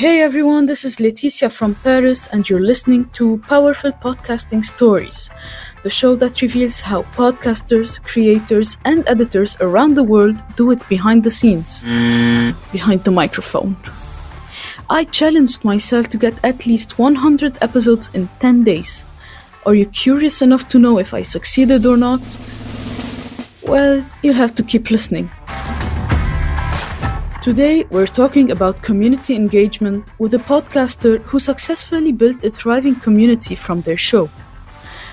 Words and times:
Hey 0.00 0.22
everyone, 0.22 0.64
this 0.64 0.82
is 0.86 0.98
Laetitia 0.98 1.50
from 1.50 1.74
Paris, 1.74 2.26
and 2.28 2.48
you're 2.48 2.64
listening 2.64 3.10
to 3.10 3.36
Powerful 3.46 3.92
Podcasting 3.92 4.64
Stories, 4.64 5.28
the 5.82 5.90
show 5.90 6.16
that 6.16 6.40
reveals 6.40 6.80
how 6.80 7.02
podcasters, 7.12 8.02
creators, 8.02 8.78
and 8.86 9.06
editors 9.06 9.58
around 9.60 9.98
the 9.98 10.02
world 10.02 10.42
do 10.56 10.70
it 10.70 10.88
behind 10.88 11.22
the 11.22 11.30
scenes, 11.30 11.82
behind 12.72 13.04
the 13.04 13.10
microphone. 13.10 13.76
I 14.88 15.04
challenged 15.04 15.66
myself 15.66 16.08
to 16.08 16.16
get 16.16 16.42
at 16.42 16.64
least 16.64 16.98
100 16.98 17.58
episodes 17.60 18.08
in 18.14 18.30
10 18.38 18.64
days. 18.64 19.04
Are 19.66 19.74
you 19.74 19.84
curious 19.84 20.40
enough 20.40 20.66
to 20.70 20.78
know 20.78 20.98
if 20.98 21.12
I 21.12 21.20
succeeded 21.20 21.84
or 21.84 21.98
not? 21.98 22.22
Well, 23.64 24.02
you'll 24.22 24.32
have 24.32 24.54
to 24.54 24.62
keep 24.62 24.90
listening. 24.90 25.30
Today, 27.40 27.84
we're 27.88 28.06
talking 28.06 28.50
about 28.50 28.82
community 28.82 29.34
engagement 29.34 30.10
with 30.18 30.34
a 30.34 30.36
podcaster 30.36 31.22
who 31.22 31.40
successfully 31.40 32.12
built 32.12 32.44
a 32.44 32.50
thriving 32.50 32.94
community 32.94 33.54
from 33.54 33.80
their 33.80 33.96
show. 33.96 34.28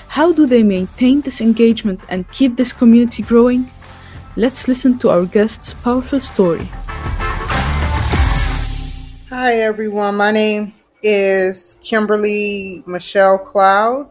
How 0.09 0.33
do 0.33 0.45
they 0.45 0.61
maintain 0.61 1.21
this 1.21 1.39
engagement 1.39 2.01
and 2.09 2.29
keep 2.31 2.57
this 2.57 2.73
community 2.73 3.23
growing? 3.23 3.71
Let's 4.35 4.67
listen 4.67 4.99
to 4.99 5.09
our 5.09 5.23
guest's 5.25 5.73
powerful 5.73 6.19
story. 6.19 6.65
Hi, 9.29 9.61
everyone. 9.61 10.17
My 10.17 10.31
name 10.31 10.73
is 11.01 11.77
Kimberly 11.81 12.83
Michelle 12.85 13.37
Cloud. 13.37 14.09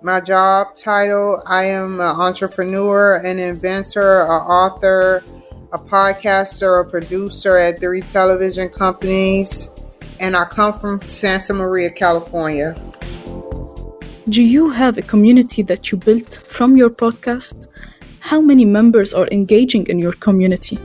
My 0.00 0.22
job 0.22 0.74
title 0.74 1.42
I 1.44 1.64
am 1.64 2.00
an 2.00 2.16
entrepreneur, 2.16 3.16
an 3.16 3.38
inventor, 3.38 4.22
an 4.22 4.40
author, 4.40 5.22
a 5.72 5.78
podcaster, 5.78 6.86
a 6.86 6.88
producer 6.88 7.56
at 7.56 7.80
three 7.80 8.02
television 8.02 8.68
companies, 8.68 9.70
and 10.20 10.36
I 10.36 10.44
come 10.44 10.78
from 10.78 11.00
Santa 11.02 11.54
Maria, 11.54 11.90
California. 11.90 12.76
Do 14.28 14.42
you 14.42 14.70
have 14.70 14.98
a 14.98 15.02
community 15.02 15.62
that 15.62 15.90
you 15.90 15.98
built 15.98 16.40
from 16.46 16.76
your 16.76 16.90
podcast? 16.90 17.68
How 18.20 18.40
many 18.40 18.64
members 18.64 19.14
are 19.14 19.26
engaging 19.32 19.86
in 19.86 19.98
your 19.98 20.12
community? 20.12 20.78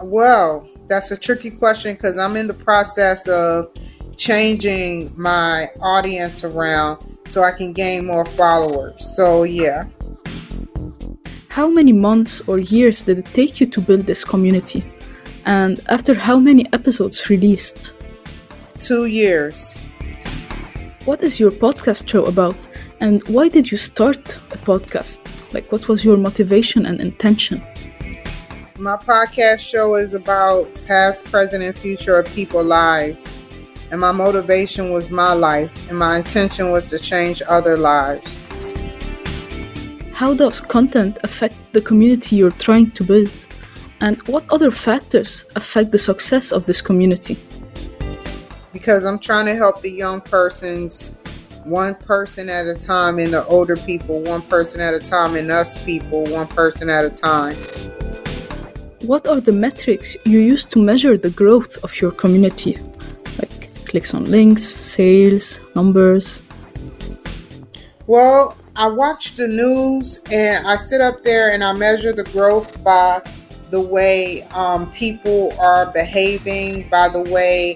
Well, 0.00 0.68
that's 0.88 1.10
a 1.10 1.16
tricky 1.16 1.50
question 1.50 1.94
because 1.94 2.16
I'm 2.18 2.36
in 2.36 2.46
the 2.46 2.54
process 2.54 3.28
of 3.28 3.72
changing 4.16 5.12
my 5.16 5.68
audience 5.80 6.42
around 6.44 7.04
so 7.28 7.42
I 7.42 7.50
can 7.50 7.72
gain 7.72 8.06
more 8.06 8.24
followers. 8.24 9.04
So, 9.16 9.42
yeah. 9.42 9.84
How 11.56 11.68
many 11.68 11.94
months 11.94 12.42
or 12.48 12.58
years 12.58 13.00
did 13.00 13.16
it 13.16 13.32
take 13.32 13.60
you 13.60 13.66
to 13.68 13.80
build 13.80 14.02
this 14.02 14.24
community? 14.24 14.84
And 15.46 15.80
after 15.88 16.12
how 16.12 16.38
many 16.38 16.66
episodes 16.74 17.30
released? 17.30 17.96
Two 18.78 19.06
years. 19.06 19.78
What 21.06 21.22
is 21.22 21.40
your 21.40 21.50
podcast 21.50 22.10
show 22.10 22.26
about? 22.26 22.58
And 23.00 23.26
why 23.28 23.48
did 23.48 23.70
you 23.70 23.78
start 23.78 24.36
a 24.50 24.58
podcast? 24.58 25.20
Like, 25.54 25.72
what 25.72 25.88
was 25.88 26.04
your 26.04 26.18
motivation 26.18 26.84
and 26.84 27.00
intention? 27.00 27.64
My 28.78 28.98
podcast 28.98 29.60
show 29.60 29.94
is 29.94 30.12
about 30.12 30.68
past, 30.86 31.24
present, 31.24 31.64
and 31.64 31.74
future 31.74 32.18
of 32.18 32.26
people's 32.34 32.66
lives. 32.66 33.42
And 33.90 33.98
my 34.02 34.12
motivation 34.12 34.92
was 34.92 35.08
my 35.08 35.32
life, 35.32 35.70
and 35.88 35.98
my 35.98 36.18
intention 36.18 36.70
was 36.70 36.90
to 36.90 36.98
change 36.98 37.40
other 37.48 37.78
lives. 37.78 38.42
How 40.16 40.32
does 40.32 40.62
content 40.62 41.18
affect 41.24 41.56
the 41.74 41.82
community 41.82 42.36
you're 42.36 42.58
trying 42.66 42.90
to 42.92 43.04
build? 43.04 43.46
And 44.00 44.18
what 44.26 44.50
other 44.50 44.70
factors 44.70 45.44
affect 45.56 45.92
the 45.92 45.98
success 45.98 46.52
of 46.52 46.64
this 46.64 46.80
community? 46.80 47.36
Because 48.72 49.04
I'm 49.04 49.18
trying 49.18 49.44
to 49.44 49.54
help 49.54 49.82
the 49.82 49.90
young 49.90 50.22
persons 50.22 51.14
one 51.64 51.96
person 51.96 52.48
at 52.48 52.66
a 52.66 52.76
time, 52.76 53.18
and 53.18 53.34
the 53.34 53.44
older 53.44 53.76
people 53.76 54.22
one 54.22 54.40
person 54.40 54.80
at 54.80 54.94
a 54.94 55.00
time, 55.00 55.34
and 55.34 55.50
us 55.50 55.76
people 55.84 56.24
one 56.24 56.46
person 56.46 56.88
at 56.88 57.04
a 57.04 57.10
time. 57.10 57.54
What 59.02 59.26
are 59.26 59.42
the 59.42 59.52
metrics 59.52 60.16
you 60.24 60.38
use 60.38 60.64
to 60.72 60.78
measure 60.78 61.18
the 61.18 61.28
growth 61.28 61.76
of 61.84 62.00
your 62.00 62.10
community? 62.10 62.78
Like 63.38 63.84
clicks 63.84 64.14
on 64.14 64.24
links, 64.24 64.62
sales, 64.62 65.60
numbers? 65.74 66.40
Well, 68.06 68.56
I 68.78 68.88
watch 68.88 69.32
the 69.32 69.48
news 69.48 70.20
and 70.30 70.66
I 70.66 70.76
sit 70.76 71.00
up 71.00 71.24
there 71.24 71.52
and 71.52 71.64
I 71.64 71.72
measure 71.72 72.12
the 72.12 72.24
growth 72.24 72.84
by 72.84 73.22
the 73.70 73.80
way 73.80 74.42
um, 74.52 74.92
people 74.92 75.54
are 75.58 75.90
behaving, 75.92 76.88
by 76.90 77.08
the 77.08 77.22
way 77.22 77.74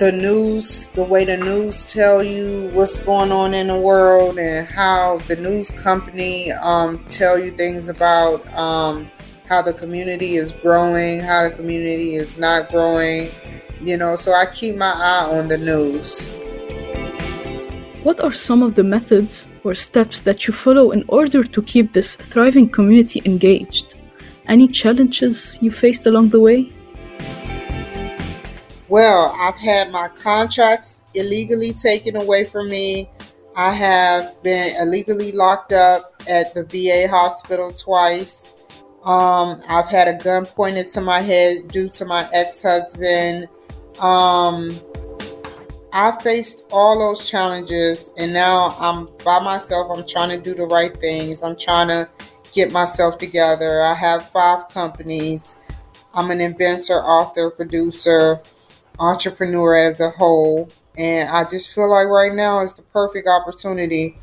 the 0.00 0.10
news, 0.10 0.88
the 0.88 1.04
way 1.04 1.24
the 1.24 1.36
news 1.36 1.84
tell 1.84 2.20
you 2.20 2.68
what's 2.72 2.98
going 3.00 3.30
on 3.30 3.54
in 3.54 3.68
the 3.68 3.78
world, 3.78 4.38
and 4.38 4.66
how 4.66 5.18
the 5.28 5.36
news 5.36 5.70
company 5.70 6.50
um, 6.52 7.04
tell 7.04 7.38
you 7.38 7.50
things 7.50 7.88
about 7.88 8.46
um, 8.56 9.10
how 9.48 9.60
the 9.60 9.74
community 9.74 10.36
is 10.36 10.52
growing, 10.52 11.20
how 11.20 11.48
the 11.48 11.54
community 11.54 12.14
is 12.14 12.38
not 12.38 12.70
growing. 12.70 13.30
You 13.84 13.98
know, 13.98 14.16
so 14.16 14.32
I 14.32 14.46
keep 14.46 14.74
my 14.74 14.92
eye 14.92 15.38
on 15.38 15.48
the 15.48 15.58
news. 15.58 16.34
What 18.02 18.22
are 18.22 18.32
some 18.32 18.62
of 18.62 18.74
the 18.74 18.82
methods 18.82 19.46
or 19.62 19.74
steps 19.74 20.22
that 20.22 20.46
you 20.46 20.54
follow 20.54 20.92
in 20.92 21.04
order 21.08 21.42
to 21.42 21.62
keep 21.62 21.92
this 21.92 22.16
thriving 22.16 22.66
community 22.70 23.20
engaged? 23.26 23.96
Any 24.48 24.68
challenges 24.68 25.58
you 25.60 25.70
faced 25.70 26.06
along 26.06 26.30
the 26.30 26.40
way? 26.40 26.72
Well, 28.88 29.36
I've 29.38 29.58
had 29.58 29.92
my 29.92 30.08
contracts 30.08 31.04
illegally 31.14 31.74
taken 31.74 32.16
away 32.16 32.46
from 32.46 32.70
me. 32.70 33.10
I 33.54 33.70
have 33.74 34.42
been 34.42 34.74
illegally 34.80 35.32
locked 35.32 35.72
up 35.72 36.22
at 36.26 36.54
the 36.54 36.64
VA 36.64 37.06
hospital 37.06 37.70
twice. 37.70 38.54
Um, 39.04 39.60
I've 39.68 39.88
had 39.88 40.08
a 40.08 40.14
gun 40.14 40.46
pointed 40.46 40.88
to 40.92 41.02
my 41.02 41.20
head 41.20 41.68
due 41.68 41.90
to 41.90 42.06
my 42.06 42.26
ex 42.32 42.62
husband. 42.62 43.46
Um, 43.98 44.70
I 45.92 46.12
faced 46.22 46.64
all 46.70 46.98
those 46.98 47.28
challenges, 47.28 48.10
and 48.16 48.32
now 48.32 48.76
I'm 48.78 49.08
by 49.24 49.40
myself. 49.40 49.90
I'm 49.96 50.06
trying 50.06 50.28
to 50.30 50.38
do 50.38 50.54
the 50.54 50.66
right 50.66 50.98
things. 51.00 51.42
I'm 51.42 51.56
trying 51.56 51.88
to 51.88 52.08
get 52.52 52.70
myself 52.70 53.18
together. 53.18 53.82
I 53.82 53.94
have 53.94 54.30
five 54.30 54.68
companies. 54.68 55.56
I'm 56.14 56.30
an 56.30 56.40
inventor, 56.40 56.94
author, 56.94 57.50
producer 57.50 58.40
entrepreneur 59.00 59.74
as 59.76 59.98
a 60.00 60.10
whole. 60.10 60.68
And 60.96 61.28
I 61.28 61.44
just 61.48 61.74
feel 61.74 61.90
like 61.90 62.06
right 62.06 62.34
now 62.34 62.60
is 62.60 62.74
the 62.74 62.82
perfect 62.82 63.26
opportunity 63.26 64.18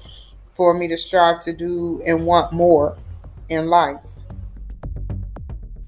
for 0.53 0.73
me 0.73 0.87
to 0.87 0.97
strive 0.97 1.41
to 1.43 1.53
do 1.53 2.01
and 2.05 2.25
want 2.25 2.53
more 2.53 2.97
in 3.49 3.67
life. 3.67 4.01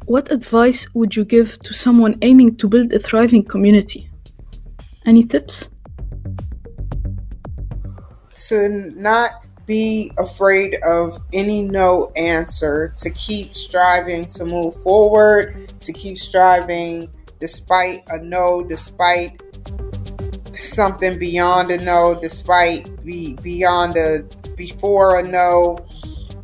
What 0.05 0.31
advice 0.31 0.87
would 0.95 1.15
you 1.15 1.23
give 1.23 1.59
to 1.59 1.73
someone 1.73 2.17
aiming 2.21 2.55
to 2.57 2.67
build 2.67 2.91
a 2.93 2.99
thriving 2.99 3.43
community? 3.43 4.08
Any 5.09 5.23
tips? 5.23 5.69
To 8.49 8.69
not 8.95 9.43
be 9.65 10.11
afraid 10.19 10.77
of 10.87 11.19
any 11.33 11.63
no 11.63 12.11
answer, 12.15 12.93
to 12.97 13.09
keep 13.09 13.55
striving 13.55 14.27
to 14.27 14.45
move 14.45 14.75
forward, 14.83 15.73
to 15.79 15.93
keep 15.93 16.19
striving 16.19 17.09
despite 17.39 18.03
a 18.09 18.19
no, 18.19 18.61
despite 18.61 19.41
something 20.53 21.17
beyond 21.17 21.71
a 21.71 21.83
no, 21.83 22.15
despite 22.21 23.03
be 23.03 23.35
beyond 23.41 23.97
a 23.97 24.19
before 24.55 25.17
a 25.17 25.23
no. 25.23 25.79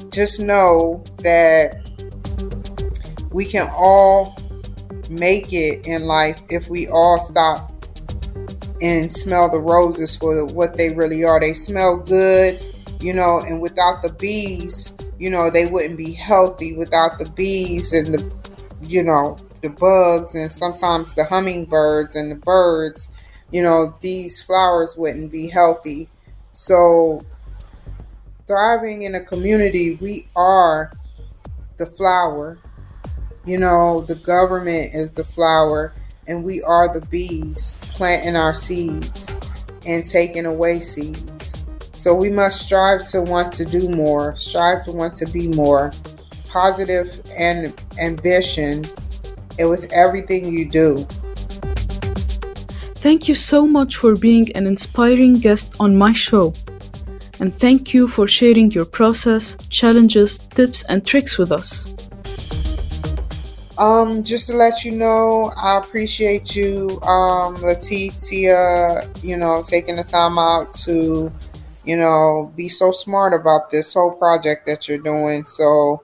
Just 0.10 0.40
know 0.40 1.04
that 1.20 1.84
we 3.30 3.46
can 3.46 3.70
all 3.78 4.36
make 5.08 5.54
it 5.54 5.86
in 5.86 6.06
life 6.06 6.42
if 6.50 6.68
we 6.68 6.88
all 6.88 7.20
stop 7.20 7.75
and 8.82 9.12
smell 9.12 9.50
the 9.50 9.60
roses 9.60 10.16
for 10.16 10.46
what 10.46 10.78
they 10.78 10.90
really 10.92 11.24
are. 11.24 11.40
They 11.40 11.54
smell 11.54 11.98
good, 11.98 12.60
you 13.00 13.14
know, 13.14 13.40
and 13.40 13.62
without 13.62 14.02
the 14.04 14.10
bees, 14.10 14.94
you 15.18 15.30
know, 15.30 15.50
they 15.50 15.66
wouldn't 15.66 15.98
be 15.98 16.12
healthy 16.12 16.76
without 16.76 17.20
the 17.20 17.30
bees 17.30 17.94
and 17.94 18.14
the, 18.14 18.36
you 18.82 19.04
know, 19.04 19.38
the 19.62 19.70
bugs 19.70 20.36
and 20.36 20.52
sometimes 20.52 21.14
the 21.16 21.26
hummingbirds 21.26 22.16
and 22.16 22.32
the 22.32 22.36
birds, 22.36 23.10
you 23.52 23.64
know, 23.64 23.96
these 24.02 24.42
flowers 24.42 24.96
wouldn't 24.98 25.32
be 25.32 25.48
healthy. 25.48 26.10
So, 26.54 27.22
thriving 28.48 29.04
in 29.04 29.16
a 29.16 29.22
community, 29.22 29.96
we 29.96 30.28
are 30.36 30.92
the 31.78 31.86
flower. 31.86 32.58
You 33.46 33.60
know, 33.60 34.02
the 34.02 34.16
government 34.16 34.96
is 34.96 35.12
the 35.12 35.24
flower, 35.24 35.94
and 36.28 36.44
we 36.44 36.62
are 36.64 36.94
the 36.94 37.06
bees 37.08 37.78
planting 37.82 38.36
our 38.36 38.56
seeds 38.56 39.38
and 39.86 40.06
taking 40.06 40.46
away 40.46 40.80
seeds. 40.80 41.56
So, 41.98 42.14
we 42.14 42.30
must 42.30 42.62
strive 42.62 43.08
to 43.10 43.22
want 43.22 43.54
to 43.54 43.66
do 43.66 43.88
more, 43.88 44.36
strive 44.36 44.84
to 44.86 44.92
want 44.92 45.16
to 45.16 45.26
be 45.26 45.48
more 45.48 45.92
positive 46.50 47.22
and 47.38 47.74
ambition 48.02 48.86
and 49.60 49.70
with 49.70 49.92
everything 49.92 50.48
you 50.48 50.66
do. 50.70 51.08
Thank 52.96 53.28
you 53.28 53.36
so 53.36 53.68
much 53.68 53.98
for 53.98 54.16
being 54.16 54.52
an 54.54 54.66
inspiring 54.66 55.40
guest 55.40 55.76
on 55.80 55.96
my 55.98 56.12
show. 56.12 56.54
And 57.40 57.54
thank 57.56 57.94
you 57.94 58.08
for 58.08 58.28
sharing 58.28 58.72
your 58.72 58.86
process, 58.86 59.58
challenges, 59.70 60.40
tips, 60.40 60.84
and 60.90 61.06
tricks 61.06 61.38
with 61.38 61.52
us. 61.52 61.88
Um, 63.86 64.24
just 64.24 64.48
to 64.48 64.54
let 64.54 64.84
you 64.84 64.94
know, 64.94 65.54
I 65.56 65.78
appreciate 65.78 66.56
you, 66.56 67.00
um, 67.04 67.54
Laetitia, 67.54 69.08
you 69.22 69.38
know, 69.38 69.62
taking 69.62 69.98
the 69.98 70.04
time 70.04 70.40
out 70.40 70.74
to, 70.86 71.32
you 71.84 71.96
know, 71.96 72.52
be 72.56 72.68
so 72.68 72.92
smart 72.92 73.40
about 73.40 73.70
this 73.70 73.94
whole 73.94 74.14
project 74.14 74.66
that 74.66 74.88
you're 74.88 74.98
doing. 74.98 75.46
So 75.46 76.02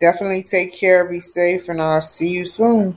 definitely 0.00 0.44
take 0.44 0.72
care, 0.72 1.04
be 1.08 1.18
safe, 1.18 1.68
and 1.68 1.82
I'll 1.82 2.00
see 2.00 2.28
you 2.28 2.44
soon. 2.44 2.96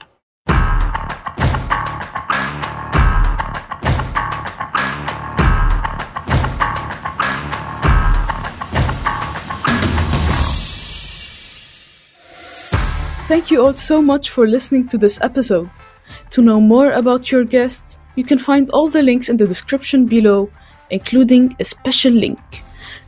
Thank 13.26 13.50
you 13.50 13.64
all 13.64 13.72
so 13.72 14.02
much 14.02 14.28
for 14.28 14.46
listening 14.46 14.86
to 14.88 14.98
this 14.98 15.18
episode. 15.22 15.70
To 16.32 16.42
know 16.42 16.60
more 16.60 16.92
about 16.92 17.32
your 17.32 17.42
guest, 17.42 17.98
you 18.16 18.24
can 18.24 18.36
find 18.36 18.68
all 18.68 18.90
the 18.90 19.02
links 19.02 19.30
in 19.30 19.38
the 19.38 19.46
description 19.46 20.04
below, 20.04 20.50
including 20.90 21.56
a 21.58 21.64
special 21.64 22.12
link. 22.12 22.62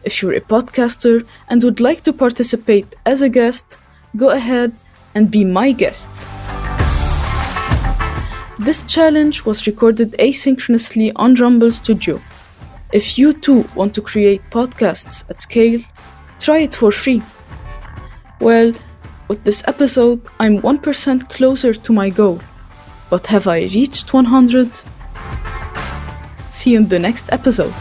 If 0.04 0.22
you're 0.22 0.32
a 0.32 0.40
podcaster 0.40 1.26
and 1.48 1.62
would 1.62 1.80
like 1.80 2.00
to 2.04 2.14
participate 2.14 2.96
as 3.04 3.20
a 3.20 3.28
guest, 3.28 3.76
go 4.16 4.30
ahead 4.30 4.72
and 5.14 5.30
be 5.30 5.44
my 5.44 5.72
guest. 5.72 6.08
This 8.58 8.84
challenge 8.84 9.44
was 9.44 9.66
recorded 9.66 10.12
asynchronously 10.12 11.12
on 11.16 11.34
Rumble 11.34 11.72
Studio. 11.72 12.22
If 12.90 13.18
you 13.18 13.34
too 13.34 13.68
want 13.74 13.94
to 13.96 14.00
create 14.00 14.40
podcasts 14.50 15.28
at 15.28 15.42
scale, 15.42 15.82
try 16.38 16.60
it 16.60 16.74
for 16.74 16.90
free. 16.90 17.20
Well, 18.40 18.72
with 19.28 19.44
this 19.44 19.62
episode, 19.66 20.20
I'm 20.38 20.60
1% 20.60 21.28
closer 21.28 21.74
to 21.74 21.92
my 21.92 22.10
goal. 22.10 22.40
But 23.10 23.26
have 23.28 23.46
I 23.46 23.60
reached 23.60 24.12
100? 24.12 24.70
See 26.50 26.72
you 26.72 26.78
in 26.78 26.88
the 26.88 26.98
next 26.98 27.32
episode. 27.32 27.74